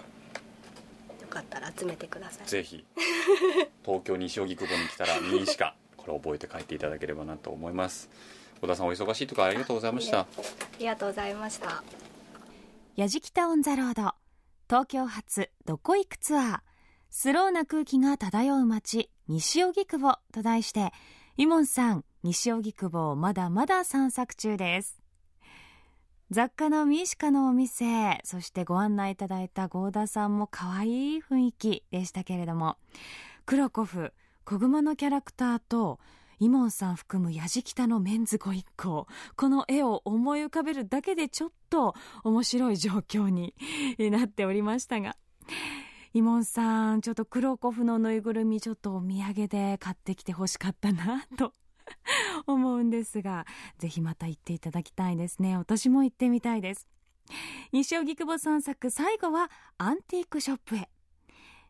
[1.22, 2.48] よかったら集めてください。
[2.48, 2.84] ぜひ
[3.86, 8.10] 東京西荻窪に来たらミニシカこれ覚えて帰っていただければなと思います。
[8.60, 10.22] 小田さんお忙しいところありがとうございました。
[10.22, 10.28] あ
[10.80, 11.84] りがとうございました。
[12.96, 14.16] やじきたオンザロード
[14.68, 16.60] 東京発どこ行くツアー。
[17.14, 20.92] スローな空気が漂う街西荻窪と題して
[21.38, 25.02] イモンさん西荻窪まだまだ散策中です。
[26.32, 32.78] 雑貨のミシカのお店そしてご案内いただいた合田さんも可愛い雰囲気でしたけれども
[33.46, 34.14] クロコフ
[34.44, 36.00] 小熊のキャラクターと
[36.40, 43.54] イモンさん含むやじきたのメンズご一行この絵を思い浮かべるだけでちょっと面白い状況に
[43.98, 45.16] なっておりましたが。
[46.14, 51.54] イモンさんちょっとクロコフのぬいぐるみちょっとお土産で買ってきてほしかったなと。
[52.48, 53.46] 思うんですが
[53.78, 55.58] ぜひまた行っていただきたいですね。
[55.58, 56.88] 私も行ってみたいです。
[57.72, 60.90] 西荻窪散策最後はアンティークショップへ。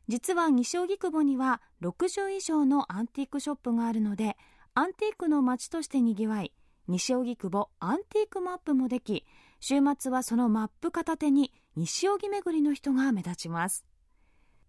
[0.08, 4.38] 実は西荻窪には60以上のアンティークショップがあるので
[4.73, 6.51] アンティークの街としてにぎわい
[6.88, 9.25] 西荻窪アンティークマップもでき
[9.60, 13.86] 週末はそのマップ片手に西荻巡りの人が目立ちます。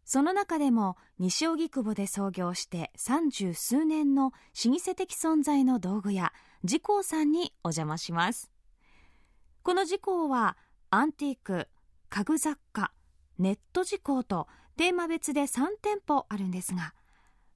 [0.05, 4.33] その中でも西荻窪で創業して三十数年の
[4.65, 8.51] 老舗的存在の道具屋自光さんにお邪魔します。
[9.63, 10.57] この自光は
[10.91, 11.69] アンティーク
[12.09, 12.93] 家具雑貨
[13.39, 16.95] ネット自光とテーマ別で3店舗あるんですが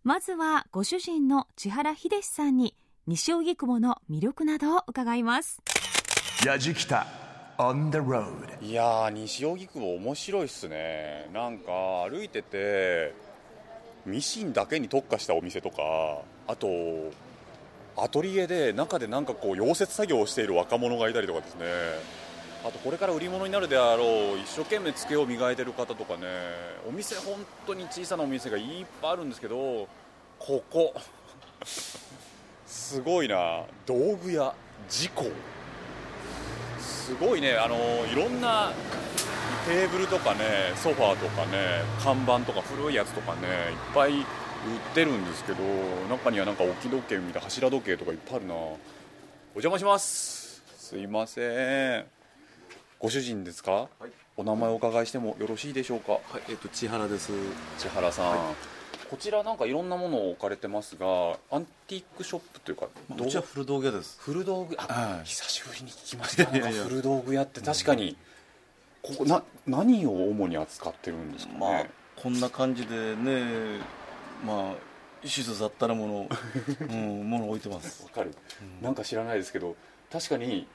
[0.04, 5.60] まずはご主人の千原秀さんに西荻窪の魅力などを伺います。
[6.44, 7.25] ヤジキタ
[7.58, 8.64] on the road.
[8.64, 11.28] いやー西荻窪面白いっすね。
[11.32, 13.14] なんか歩いてて
[14.04, 16.68] ミシンだけに特化したお店とかあと
[17.96, 21.64] アトリエで中でなんかこう溶接作業をしている若者がいたりとかですね。
[22.64, 26.26] あとこれから売り物になるであろう一生懸命机を磨いてる方とかね。
[26.88, 29.88] お店本当に小さなお店がいっぱいあるんですけど
[30.38, 30.94] ここ。
[32.66, 33.62] すごいな。
[33.86, 34.52] 道具屋
[34.88, 35.26] 事故。
[37.06, 37.54] すごいね。
[37.54, 37.76] あの
[38.12, 38.72] いろんな
[39.64, 44.24] テーブルとかねソファーとかね看板とか古いやつとかねいっぱい売っ
[44.92, 45.62] てるんですけど
[46.10, 48.54] 中にはなんか置き時計みたいな柱時計とかいっぱいあるな。
[48.54, 48.78] お
[49.54, 50.64] 邪魔します。
[50.76, 52.06] すいません。
[52.98, 53.88] ご主人ですか、
[54.36, 56.12] お名前お伺いしてもよろしいでしょうか？
[56.12, 57.30] はい、えっと千原です。
[57.78, 58.36] 千原さん、
[59.10, 64.18] こちらなんかいろんなものを置かれてますがアンティークショップというかまあうちは古道具屋です。
[64.20, 64.76] 古道具？
[64.78, 65.24] あ、はい。
[65.24, 66.44] 久しぶりに聞きました。
[66.46, 68.16] 古道具屋って確かに、
[69.02, 73.80] ここな何を主に扱ってるんですかね、まあこんな感じでね
[74.44, 74.74] まあ
[75.22, 76.28] 一種雑多なもの、
[76.90, 78.04] うん、ものを置いてます。
[78.04, 78.34] わかる、
[78.82, 79.76] なんか知らないですけど
[80.10, 80.66] 確かに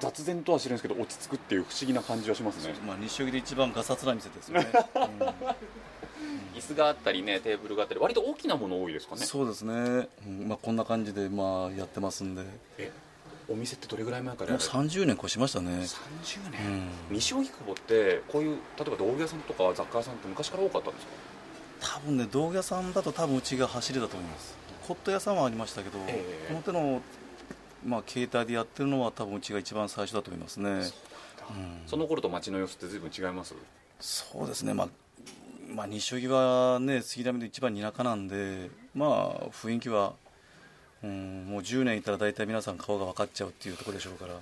[0.00, 2.74] 雑然とは知るんですけど落ち着くっていう不思議な感じはしますね。
[2.86, 4.66] まあ西荻で一番ガサツな店ですよね、
[6.54, 9.24] 椅子があったりねテーブルがあったり割と大きなもの多いですかね。
[9.24, 12.42] そうですね、うんまあ、こんな感じでまあやってますんで。
[13.50, 15.70] お店ってどれぐらい前からうやられて30年越しましたね。
[15.70, 17.16] 30年、うん。
[17.16, 21.06] 西荻窪ってこういう例えば道具屋さんとか雑貨屋さんって昔から多かったんです
[21.80, 21.96] か？
[21.96, 24.54] 多分ね道具屋さんだと多分うちが走りだと思います。
[24.86, 26.48] 骨董屋さんはありましたけど、ええ。
[26.48, 27.00] この手の、
[27.86, 30.70] まあ、携帯でやってるのは多分うちが一番最初だと思いますね。
[30.70, 30.82] うん
[31.86, 33.54] その頃と街の様子って随分違います？
[34.00, 34.74] そうですね。
[34.74, 34.88] まあ
[35.70, 40.14] まあ、西荻はね杉並で一番田舎なんでまあ雰囲気は、
[41.02, 44.34] うん、もう10年いたら大体皆さん顔が分かっちゃうっていうところでしょうから。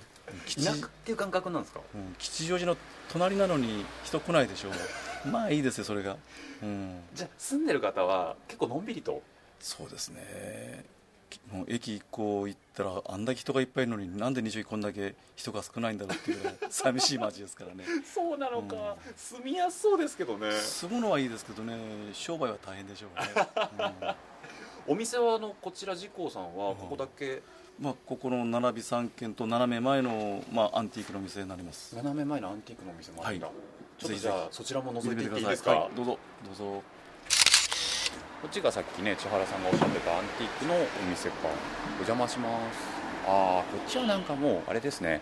[0.45, 1.79] 吉田舎っていう感覚なんですか？
[1.95, 2.77] うん吉祥寺の
[3.09, 5.27] 隣なのに人来ないでしょう。
[5.29, 6.17] まあいいですよそれが、
[6.61, 9.21] うん、じゃあ住んでる方は結構のんびりと？
[9.59, 10.83] そうですね
[11.51, 17.83] もう駅こう行ったらあんだけ人がいっぱいいるのになんで西荻こんだけ人が少ないんだろうっていうぐらい 寂しい街ですからね。
[18.03, 20.51] そうなのか、住みやすそうですけどね。
[20.51, 21.77] 住むのはいいですけどね。
[22.13, 24.15] 商売は大変でしょうね、
[24.87, 27.33] お店はあのこちら自光さんはここだけ？
[27.33, 27.41] うん
[27.79, 31.95] まあ、ここの並び3軒と斜め前の、まあ、アンティークの店になります。
[31.95, 33.55] 斜め前のアンティークのお店もあるんだ、はい。
[33.99, 35.95] ちょっとじゃあそちらも覗いていっていいですか、はい。
[35.95, 36.17] どうぞ。
[36.43, 36.83] どうぞ
[38.41, 40.77] こっちがさっきね千原さんがおっしゃってたアンティークのお
[41.09, 41.35] 店か。
[41.89, 42.79] お邪魔します。
[43.25, 45.21] ああこっちはなんかもうあれですね。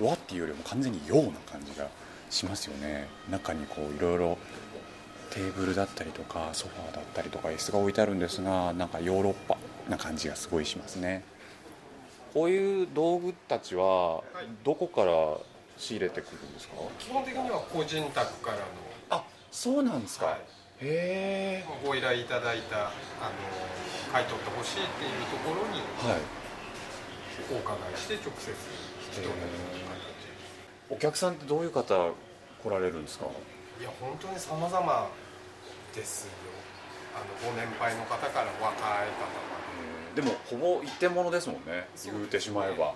[0.00, 1.88] 和っていうよりも完全に洋な感じが
[2.30, 3.06] しますよね。
[3.30, 4.38] 中にこういろいろ
[5.30, 11.22] テーブルだったりとかソファーだったりとか椅子が置いてあるんですがなんかヨーロッパな感じがすごいしますね。
[12.32, 14.22] こういう道具たちは
[14.64, 15.12] どこから
[15.76, 16.76] 仕入れてくるんですか？
[16.98, 18.62] 基本的には個人宅からの、
[19.10, 20.40] あそうなんですか、はい
[20.82, 22.92] へえご依頼いただいたあの
[24.12, 26.20] 買い取ってほしいっていうところにはい。
[27.50, 28.56] お伺いして直接引
[29.10, 29.32] き取る
[30.90, 32.10] お客さんってどういう方
[32.62, 33.26] 来られるんですか？
[33.26, 35.08] 形いや本当に様々
[35.94, 36.32] ですよ。
[37.14, 40.22] あのご年配の方から若い方まで。
[40.22, 41.88] もほぼ一点物ですもんね。
[42.04, 42.86] で言うてしまえば。
[42.86, 42.94] は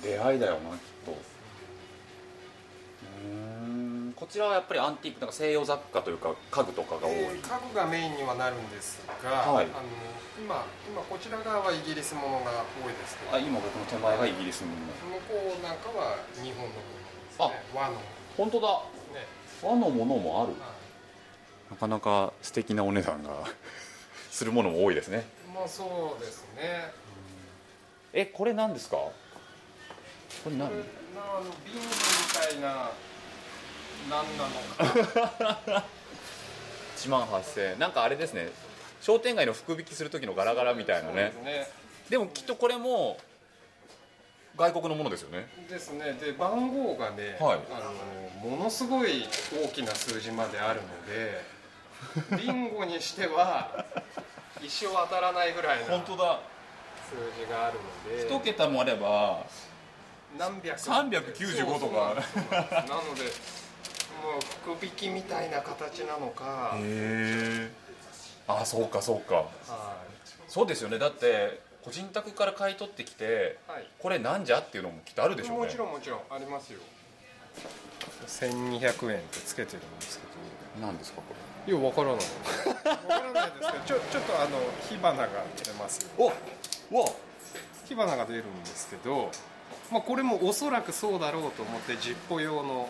[0.00, 0.02] い。
[0.02, 1.12] 出会いだよなきっと。
[1.12, 3.49] うーん
[4.20, 9.64] こちらはやっぱりアンティークなんか西洋雑貨というか家具とかが多い、えー家具がメインにはなるんですが、はい。
[9.64, 9.88] あの
[10.38, 13.34] 今今こちら側はイギリスものが多いですけど。
[13.34, 14.68] あ今僕の手前がイギリスの。
[14.68, 14.74] 向
[15.24, 17.64] こうなんかは日本のものですね。
[17.74, 17.94] 和の。
[17.94, 17.98] ね
[18.36, 18.82] 本当だ。
[19.62, 20.52] 和のものもある。
[21.70, 23.30] なかなか素敵なお値段が
[24.30, 25.24] するものも多いですね。
[25.54, 26.92] まあそうですね。
[28.12, 28.96] えこれ何ですか？
[28.98, 29.14] こ
[30.46, 30.68] れ何？
[30.68, 30.80] これ
[31.16, 32.90] なあのビンゴみたいな
[34.08, 34.50] 何なの
[35.74, 35.84] か
[36.96, 37.78] 1万8000円。
[37.78, 38.50] なんかあれですね。
[39.00, 41.14] 商店街の福引きする時のガラガラみたいなね。
[41.14, 41.68] ですね。
[42.10, 43.18] でもきっとこれも
[44.56, 45.48] 外国のものですよね。
[45.68, 46.12] ですね。
[46.20, 47.60] で番号がね、はい。
[47.72, 47.80] あ
[48.44, 49.26] のものすごい
[49.64, 53.84] 大きな数字まであるのでビンゴにしては
[54.62, 56.40] 一生当たらないぐらいな数だ。
[57.10, 57.78] 字がある
[58.10, 58.26] ので。
[58.28, 59.44] 一桁もあれば
[60.38, 60.78] 何百。
[60.78, 62.14] 395とか。
[62.14, 63.32] なので
[64.20, 67.70] もう福引きみたいな形なのか、へえ
[68.46, 69.36] あそうかそうか。
[69.36, 69.96] は
[70.48, 70.98] そうですよね。
[70.98, 73.86] だって個人宅から買い取ってきていはい。
[73.98, 75.64] これなんじゃっていうのもきっとあるでしょうね。
[75.64, 76.80] もちろんもちろんありますよ。
[78.26, 80.24] 1200円ってつけてるんですけ
[80.80, 81.34] 何ですかこ
[81.66, 82.16] どいやわからない。
[82.16, 85.28] わからないですけどちょちょっとあの火花が
[85.62, 86.10] 出ます。
[86.16, 86.32] おわ
[87.86, 89.30] 火花が出るんですけど、
[89.90, 92.88] まあ、これもおそらくそうだろうと思ってジッポ用の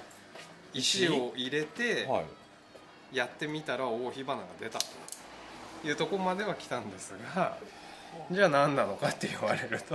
[0.75, 3.17] 石を入れてはい。
[3.17, 4.85] やってみたら大火花が出たと
[5.85, 7.57] いうところまでは来たんですが
[8.31, 9.95] じゃあ何なのかって言われると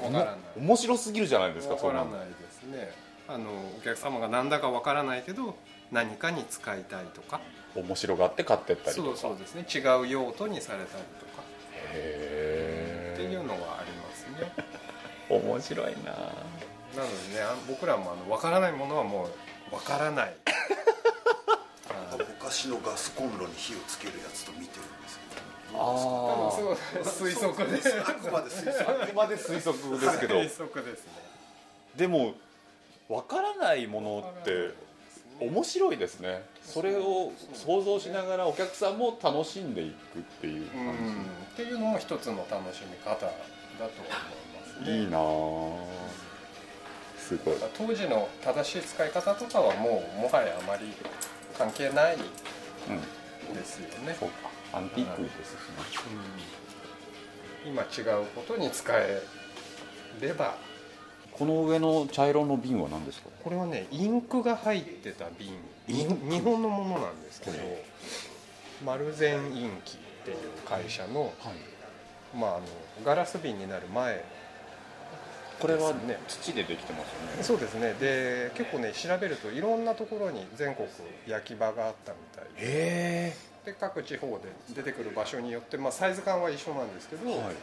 [0.00, 0.36] わからない。
[0.56, 2.06] 面白すぎるじゃないですかわそんなの。
[2.10, 2.92] からないですね。
[3.28, 5.54] あのお客様が何だかわからないけど
[5.92, 7.40] 何かに使いたいとか。
[7.74, 9.08] 面白がって買ってったりとか。
[9.08, 9.66] そうそうですね。
[9.72, 11.42] 違う用途にされたりとか。
[11.92, 14.52] へっていうのはありますね。
[15.28, 16.32] え 面白いな
[16.98, 19.28] なのでねあ僕らもあの分からないものはも
[19.70, 20.34] う分からない。
[22.40, 25.80] 昔のガスコンロに火をつけるやつと見てるんですけど。
[25.80, 30.34] あそう推測ですあくまで推測あくまで推測ですけど。
[30.36, 31.12] 推測ですね。
[31.96, 32.34] でも
[33.08, 34.74] わからないものって
[35.40, 36.42] 面白いですね。
[36.62, 40.68] それを想像しながらお客さんも楽しんでいくっていううん。
[40.68, 44.98] 感っていうのも一つの楽しみ方だと思いますじ、ね。
[45.00, 45.20] いいなあ
[47.28, 47.54] すごい。
[47.76, 50.92] 当時の正しい使い方とかはもうもはやあまり
[51.56, 54.50] 関係ないうんですよね、そうか。
[54.72, 56.08] アンティークですしね。
[57.64, 57.72] うん。
[57.72, 59.22] 今違うことに使え
[60.20, 60.56] れば。
[61.32, 63.28] この上の茶色の瓶は何ですか？
[63.44, 65.52] これはねインクが入ってた瓶。
[65.86, 67.58] 日本日本のものなんですけど
[68.84, 70.36] 丸善インキっていう
[70.68, 71.32] 会社の,、
[72.34, 72.62] まあ、あの
[73.04, 74.24] ガラス瓶になる前
[75.60, 77.42] これはね土でできてますよね。
[77.42, 77.94] そうですね。
[78.00, 80.88] で結構ね調べるといろんなところに全国
[81.26, 82.50] 焼き場があったみたいで。
[82.58, 87.54] へで各地方で出てくる場所によって、まあ、サイズ感は一緒なんですけど、はい。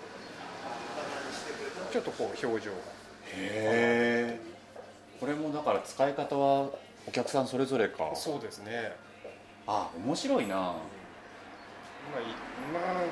[1.91, 2.77] ちょっとこう表情が。
[3.33, 4.39] へえ。
[5.19, 6.69] これもだから使い方は
[7.07, 8.11] お客さんそれぞれか。
[8.13, 8.91] そうですね。
[9.67, 10.55] あ面白いな。
[10.55, 10.73] ま
[12.17, 12.23] あ、い
[12.71, 13.03] まあ、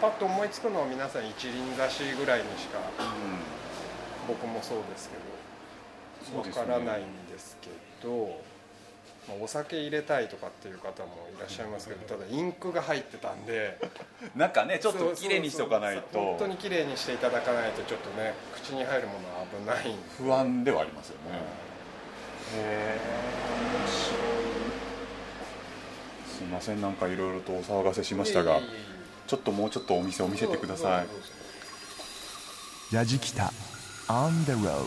[0.00, 2.78] パッと思いつくのは皆さん一輪挿しぐらいにしか、
[4.28, 7.70] 僕もそうですけどわからないんですけ
[8.06, 8.40] ど、
[9.26, 13.78] まあ、お酒入れたいとかっていう方もいらっしゃいますけどただインクが入ってたんで
[14.36, 19.94] なんかねちょっと綺麗にしておかないそうそう本当とに綺麗にしていただかないとちょっとね口に入るものは危ない。
[19.94, 21.38] んで不安ではありますよね。
[22.54, 22.98] へえ
[26.38, 28.60] すいませんなんかいろいろとお騒がせしましたが
[29.26, 31.06] ちょっともうちょっとお店を見せてください。
[32.94, 33.52] やじきた
[34.10, 34.86] On the road.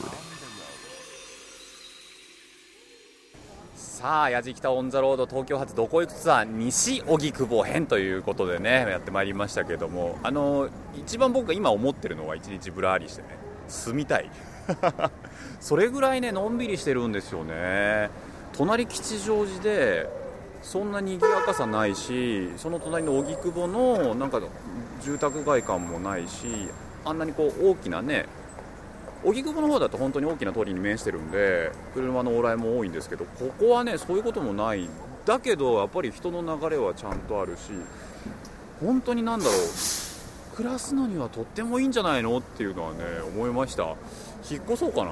[3.76, 13.28] さあ「やじきた On the Road 東京発どこ行くツアー西荻窪編」ということでねやってまいりましたけどもあの一番僕が今思ってるのは一日ぶらりしてね
[13.68, 14.32] 住みたい。
[15.62, 18.10] それぐらいねのんびりしてるんですよね。
[18.54, 20.10] 隣吉祥寺で
[20.64, 24.42] そんな賑やかさないしその隣の荻窪のなんか
[25.04, 26.70] 住宅街感もないし
[27.06, 28.26] あんなにこう大きなね
[29.24, 34.90] 荻窪の方だと本当に大きな通りに面してるんで車の往来も多いんですけどここはねそういうこともない。
[35.26, 37.72] だけどやっぱり人の流れはちゃんとあるし
[38.80, 42.98] 本当になんだろう暮らすのにはとってもいいんじゃないのっていうのはね
[43.36, 43.96] 思いました。
[44.50, 45.12] 引っ越そうかな。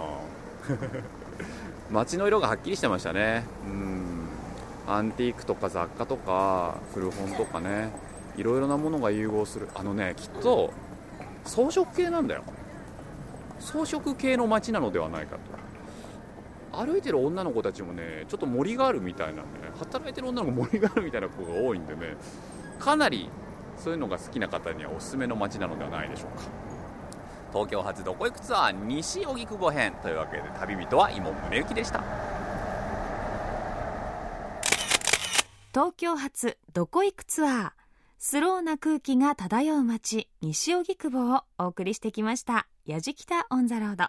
[1.92, 3.46] 街の色がはっきりしてましたね。
[3.66, 4.28] うん。
[4.88, 7.92] アンティークとか雑貨とか古本とかね
[8.36, 9.70] いろいろなものが融合する。
[9.76, 10.74] あのねきっと
[11.46, 12.44] 装飾系なんだよ。
[13.60, 15.60] 装飾系の街なのではないかと。
[16.72, 22.16] 歩いてる女の子たちもねちょっと森があるみたいなんでね働いてる女の子森があるみたいな子が多いんでね
[22.78, 23.30] かなり
[23.76, 26.44] そういうのが好きな方にはおすすめの街なのではないでしょうか。
[27.52, 32.04] 東京発どこ行くツアー西荻窪編というわけで旅人は今宗行でした。
[35.74, 37.72] 東京発どこ行くツアー。
[38.20, 42.68] スローな空気が漂う街西荻窪をお送りしてきました。
[42.90, 44.06] やじきたオンザロード。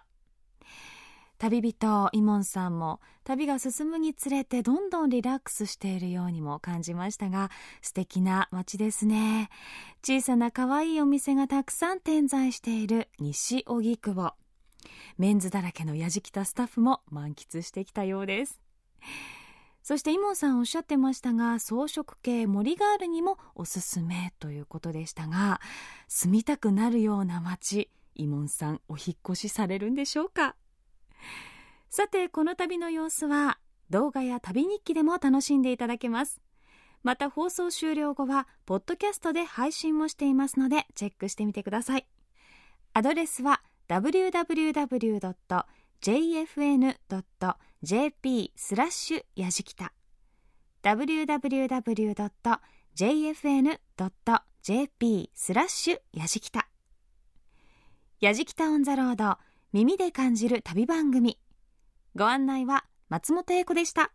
[1.37, 7.51] 旅人イモンさんも旅が進むにつれてどんどんリラックスしているようにも感じましたが
[7.83, 9.51] 素敵な街ですね。
[10.03, 14.35] 小さな可愛いお店がたくさん点在している西荻窪。
[15.19, 18.63] メンズだらけのやじきたスタッフも満喫してきたようです。
[19.83, 25.61] そしてイモンさんおっしゃってましたが装飾系森ガールにもおすすめということでしたが
[26.09, 30.57] 住みたくなるような街イモンさんお引越しされるんでしょうか？
[31.89, 33.59] さてこの旅の様子は
[33.91, 36.41] 動画や旅日記でも楽しんでいただけます。
[37.03, 42.07] また放送終了後はポッドキャストで配信もしていますのでチェックしてみてください。
[42.93, 45.33] アドレスは www.jfn.jp
[48.57, 49.93] スラッシュやじきた。
[50.83, 51.71] www.jfn.jp
[55.35, 56.70] スラッシュやじきた。
[58.21, 59.39] やじきたオンザロード
[59.73, 61.39] 耳で感じる旅番組。
[62.15, 64.13] ご案内は松本英子でした。